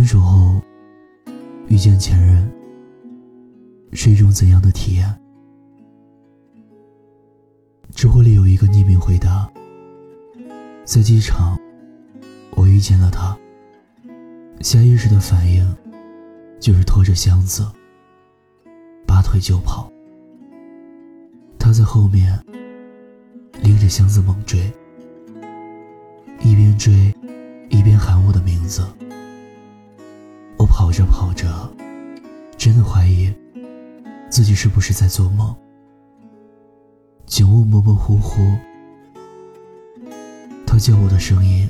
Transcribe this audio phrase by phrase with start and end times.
[0.00, 0.58] 分手后
[1.68, 2.50] 遇见前任
[3.92, 5.14] 是一种怎样的体验？
[7.94, 9.46] 知乎里有一个匿名回答：
[10.86, 11.54] 在机场，
[12.52, 13.36] 我遇见了他。
[14.62, 15.70] 下意识的反应
[16.58, 17.70] 就是拖着箱子，
[19.06, 19.92] 拔腿就跑。
[21.58, 22.42] 他在后面
[23.62, 24.72] 拎着箱子猛追，
[26.42, 27.14] 一边追
[27.68, 28.82] 一边喊我的名字。
[30.70, 31.46] 跑着跑着，
[32.56, 33.30] 真的怀疑
[34.30, 35.54] 自己是不是在做梦。
[37.26, 38.56] 景物模模糊糊，
[40.66, 41.68] 他叫我的声音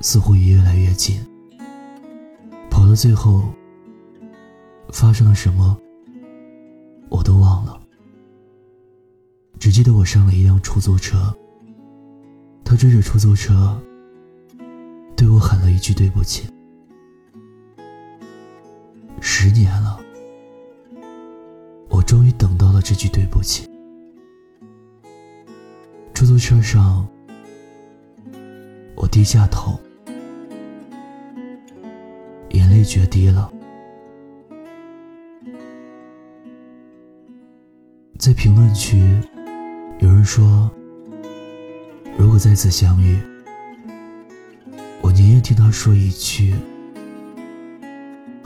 [0.00, 1.18] 似乎也越来越近。
[2.70, 3.42] 跑到最后，
[4.90, 5.76] 发生了什么，
[7.08, 7.80] 我都忘了。
[9.58, 11.34] 只记得我上了一辆出租车，
[12.64, 13.80] 他追着出租车，
[15.16, 16.51] 对我喊了一句对不起。
[19.20, 20.00] 十年了，
[21.88, 23.68] 我终于等到了这句对不起。
[26.14, 27.06] 出租车上，
[28.94, 29.78] 我低下头，
[32.50, 33.52] 眼泪决堤了。
[38.18, 39.20] 在评论区。
[39.98, 40.68] 有人说，
[42.18, 43.20] 如果再次相遇，
[45.00, 46.56] 我宁愿听他说一句“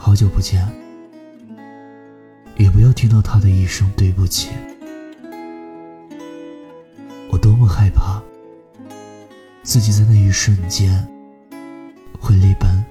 [0.07, 0.65] 好久不见”，
[2.55, 4.51] 也不要听到他的一声“对不起”。
[7.29, 8.23] 我多么害怕
[9.63, 11.05] 自己在那一瞬间
[12.21, 12.85] 会泪奔。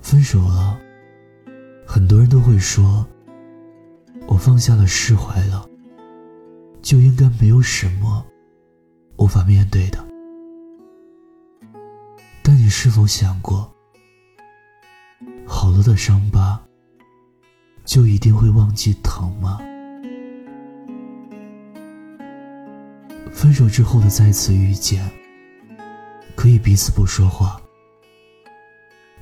[0.00, 0.80] 分手了，
[1.86, 3.06] 很多人都会说，
[4.26, 5.68] 我放下了，释怀了。
[6.80, 8.24] 就应该没有什么
[9.18, 10.02] 无法面对的，
[12.42, 13.73] 但你是否想过，
[15.46, 16.60] 好了的伤疤
[17.84, 19.58] 就一定会忘记疼吗？
[23.32, 25.10] 分手之后的再次遇见，
[26.34, 27.60] 可以彼此不说话，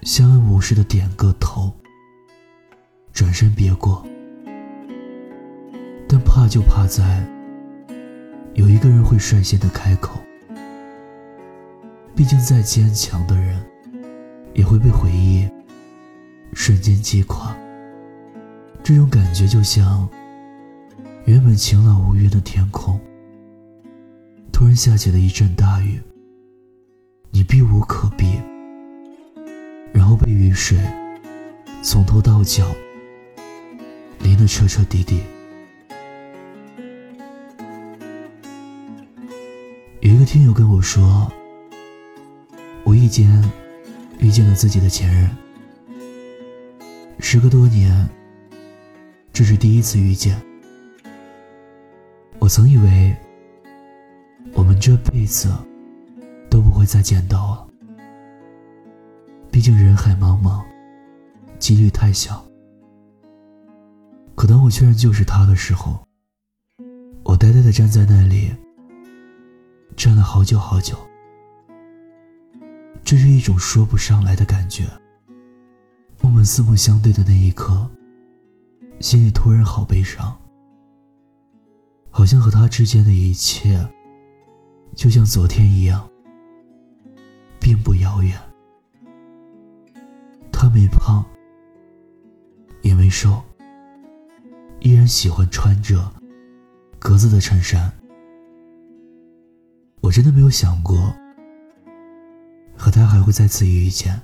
[0.03, 1.73] 相安无事的点个头，
[3.13, 4.07] 转身别过，
[6.09, 7.27] 但怕就怕在。
[8.55, 10.21] 有一个人会率先的开口，
[12.15, 13.65] 毕竟再坚强的人，
[14.53, 15.49] 也会被回忆
[16.53, 17.57] 瞬间击垮。
[18.83, 20.09] 这种感觉就像
[21.25, 23.01] 原本晴朗无云的天空，
[24.53, 26.01] 突然下起了一阵大雨，
[27.31, 28.41] 你避无可避，
[29.93, 30.79] 然后被雨水
[31.83, 32.75] 从头到脚
[34.19, 35.21] 淋得彻彻底底。
[40.01, 41.31] 有一个听友跟我说，
[42.85, 43.49] 无意间
[44.19, 45.31] 遇见了自己的前任。
[47.25, 48.07] 时隔多年，
[49.33, 50.37] 这是第一次遇见。
[52.41, 53.17] 我曾以为
[54.53, 55.51] 我们这辈子
[56.51, 57.67] 都不会再见到了，
[59.51, 60.63] 毕竟人海茫茫，
[61.61, 62.45] 几率太小。
[64.35, 66.05] 可当我确认就是他的时候，
[67.23, 68.51] 我呆呆的站在那里。
[69.95, 70.97] 站了好久好久，
[73.05, 74.85] 这是一种说不上来的感觉。
[76.43, 77.89] 们四目相对的那一刻，
[78.99, 80.37] 心里突然好悲伤，
[82.11, 83.79] 好像和他之间的一切，
[84.97, 86.05] 就像昨天一样，
[87.61, 88.37] 并不遥远。
[90.53, 91.25] 他没胖，
[92.81, 93.41] 也没瘦，
[94.81, 96.13] 依然喜欢穿着
[96.99, 97.89] 格子的衬衫。
[100.01, 101.15] 我真的没有想过
[102.77, 104.21] 和他还会再次遇见，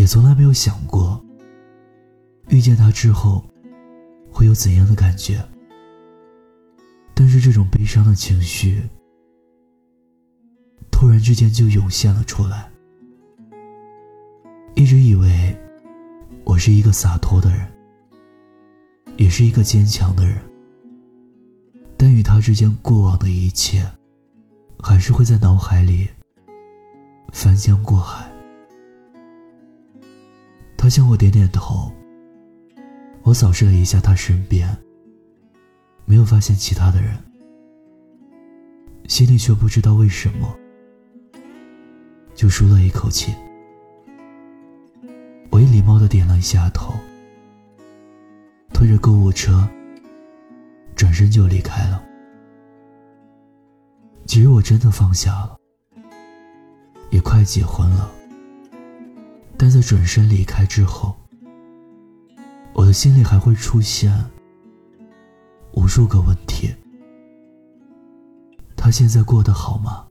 [0.00, 1.22] 也从来没有想过
[2.48, 3.44] 遇见他之后
[4.32, 5.46] 会有怎样的感觉。
[7.14, 8.82] 但是这种悲伤的情绪
[10.90, 12.70] 突然之间就涌现了出来。
[14.74, 15.54] 一直以为
[16.44, 17.70] 我是一个洒脱的人，
[19.18, 20.38] 也是一个坚强的人。
[21.98, 23.86] 但与他之间过往的一切，
[24.78, 26.08] 还是会在脑海里
[27.34, 28.32] 翻江过海。
[30.90, 31.90] 向我点点头，
[33.22, 34.76] 我扫视了一下他身边，
[36.04, 37.16] 没有发现其他的人，
[39.06, 40.54] 心里却不知道为什么，
[42.34, 43.32] 就舒了一口气。
[45.50, 46.92] 我一礼貌的点了一下头，
[48.74, 49.68] 推着购物车。
[50.96, 52.02] 转身就离开了。
[54.26, 55.56] 其实我真的放下了，
[57.08, 58.10] 也快结婚了，
[59.62, 61.14] 但在转身离开之后，
[62.72, 64.10] 我的心里还会出现
[65.74, 66.74] 无数个问题：
[68.74, 70.06] 他现在过得好吗？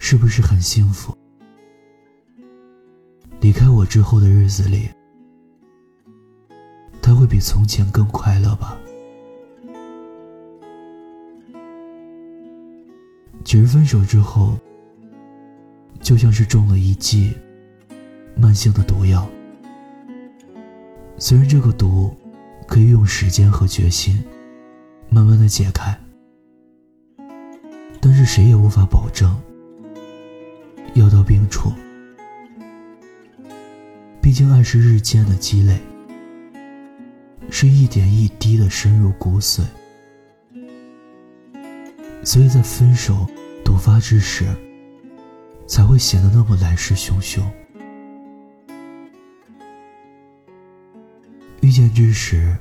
[0.00, 1.16] 是不是很幸福？
[3.40, 4.90] 离开我之后的日子里，
[7.00, 8.76] 他会比从前更快乐吧？
[13.44, 14.58] 其实分手之后，
[16.00, 17.32] 就像是中了一计
[18.36, 19.28] 慢性的毒药。
[21.18, 22.14] 虽然这个毒
[22.66, 24.22] 可以用时间和决心
[25.08, 25.98] 慢慢的解开，
[28.00, 29.34] 但是谁也无法保证
[30.94, 31.72] 药到病除。
[34.20, 35.78] 毕竟爱是日渐的积累，
[37.50, 39.62] 是一点一滴的深入骨髓。
[42.24, 43.28] 所以在分手
[43.64, 44.46] 毒发之时，
[45.66, 47.42] 才会显得那么来势汹汹。
[51.74, 52.56] 遇见之时，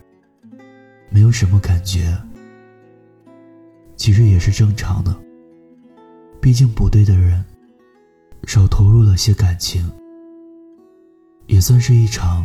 [1.11, 2.19] 没有什么感觉，
[3.95, 5.15] 其实也是正常的。
[6.41, 7.45] 毕竟不对的人，
[8.47, 9.87] 少投入了些感情，
[11.45, 12.43] 也算是一场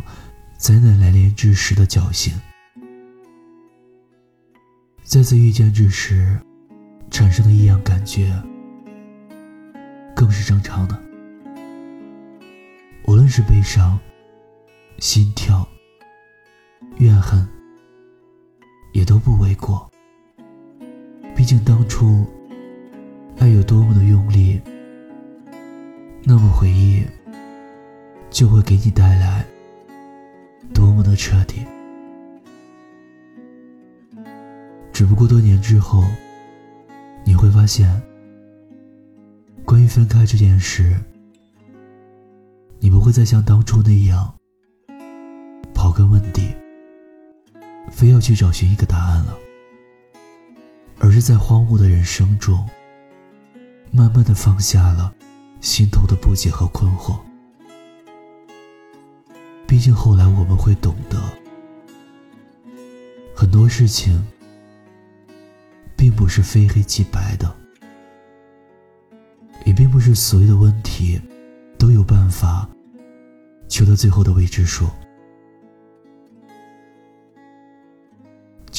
[0.59, 2.39] 灾难来临之时的侥幸。
[5.03, 6.39] 再次遇见之时。
[7.09, 8.31] 产生的异样感觉，
[10.15, 10.95] 更是正常的。
[13.07, 13.99] 无论是悲伤、
[14.99, 15.67] 心跳、
[16.99, 17.45] 怨恨，
[18.93, 19.89] 也都不为过。
[21.35, 22.25] 毕竟当初
[23.39, 24.61] 爱有多么的用力，
[26.23, 27.03] 那么回忆
[28.29, 29.45] 就会给你带来
[30.73, 31.65] 多么的彻底。
[34.93, 36.03] 只不过多年之后。
[37.25, 38.01] 你会发现，
[39.63, 40.95] 关于分开这件事，
[42.79, 44.33] 你不会再像当初那样
[45.75, 46.55] 刨根问底，
[47.91, 49.37] 非要去找寻一个答案了，
[50.99, 52.67] 而是在荒芜的人生中，
[53.91, 55.13] 慢慢的放下了
[55.61, 57.19] 心头的不解和困惑。
[59.67, 61.21] 毕竟后来我们会懂得，
[63.35, 64.25] 很多事情。
[65.99, 67.53] 并不是非黑即白的，
[69.65, 71.19] 也并不是所有的问题
[71.77, 72.65] 都有办法
[73.67, 74.87] 求得最后的未知数。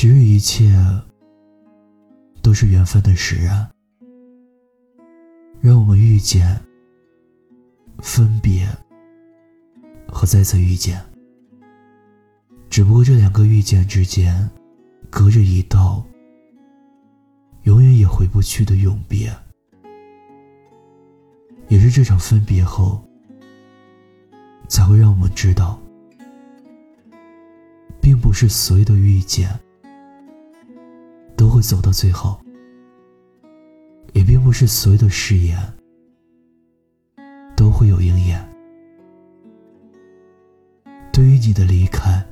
[0.01, 0.73] 其实一切
[2.41, 3.71] 都是缘分的使然，
[5.61, 6.59] 让我们遇见、
[7.99, 8.67] 分别
[10.09, 10.99] 和再次遇见。
[12.71, 14.49] 只不过这两个遇见之间，
[15.11, 16.03] 隔着一道。
[17.65, 19.31] 永远也回不去的永别，
[21.69, 23.07] 也是这场分别后，
[24.67, 25.79] 才会让我们知道，
[28.01, 29.61] 并不是所有的遇见
[31.61, 32.41] 会走到最后，
[34.15, 35.59] 也并不是所有的誓言
[37.55, 38.43] 都会有应验。
[41.13, 42.27] 对于你的离开，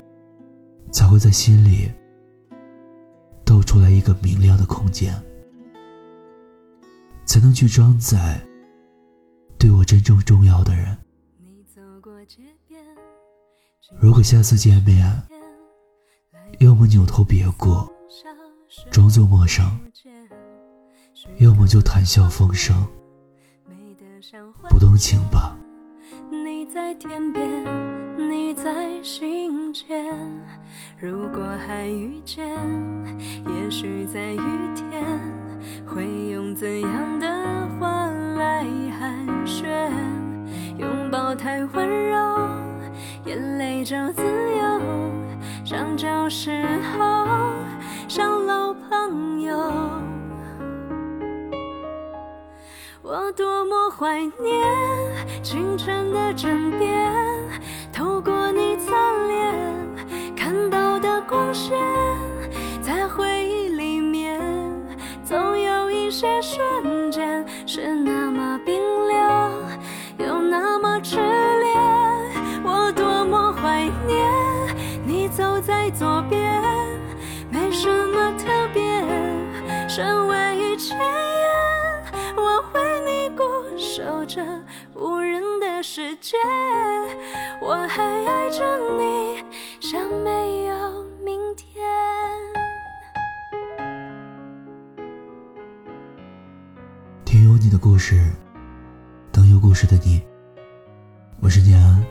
[0.90, 1.90] 才会在心里。
[3.46, 5.12] 露出来一个明亮的空间，
[7.26, 8.40] 才能去装载
[9.58, 10.96] 对我真正重要的人。
[14.00, 15.10] 如果下次见面，
[16.60, 17.90] 要么扭头别过，
[18.90, 19.64] 装作陌生；
[21.38, 22.86] 要么就谈笑风生，
[24.68, 25.56] 不动情吧。
[26.30, 27.64] 你在天边，
[28.18, 30.14] 你在心间。
[30.98, 32.46] 如果还遇见，
[33.46, 34.40] 也许在雨
[34.74, 35.02] 天，
[35.86, 38.06] 会用怎样的话
[38.36, 38.64] 来
[38.98, 39.90] 寒暄？
[40.78, 42.48] 拥抱太温柔，
[43.24, 45.17] 眼泪就自由。
[54.18, 57.08] 怀念清晨的枕边，
[57.92, 58.90] 透过你侧
[59.28, 59.54] 脸。
[60.34, 61.78] 看到的光线，
[62.82, 64.40] 在回忆里面，
[65.22, 69.52] 总有一些瞬间是那么冰凉，
[70.18, 71.70] 又那么炽烈。
[72.64, 74.28] 我多么怀念
[75.06, 76.60] 你走在左边，
[77.52, 78.82] 没什么特别，
[79.88, 80.47] 身为
[85.82, 86.36] 世界，
[87.60, 89.44] 我还爱着你。
[89.80, 91.86] 像没有明天。
[97.24, 98.30] 听有你的故事，
[99.30, 100.20] 等有故事的你，
[101.40, 102.04] 我是念安，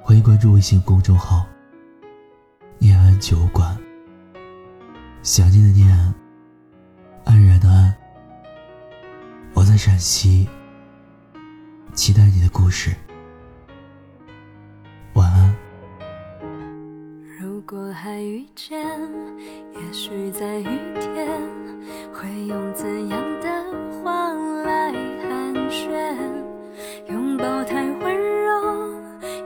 [0.00, 1.44] 欢迎关注微信公众号
[2.78, 3.76] “念安酒馆”。
[5.22, 6.14] 想念的念，
[7.24, 7.94] 安然的安，
[9.54, 10.48] 我在陕西，
[11.96, 12.94] 期待你的故事。
[15.14, 15.56] 晚安。
[17.40, 18.78] 如果还遇见，
[19.72, 20.68] 也许在雨
[21.00, 21.26] 天，
[22.12, 23.48] 会用怎样的
[24.04, 24.30] 话
[24.62, 26.16] 来寒暄？
[27.08, 28.92] 拥抱太温柔，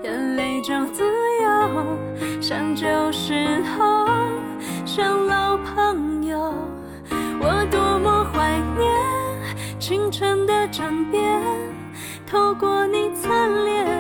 [0.03, 1.05] 眼泪就自
[1.43, 4.07] 由，像旧时候，
[4.85, 6.53] 像老朋友。
[7.41, 11.41] 我多么怀念清晨的枕边，
[12.31, 13.29] 透过你侧
[13.65, 14.00] 脸